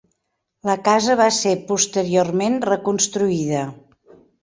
[0.69, 3.65] La casa va ser posteriorment reconstruïda.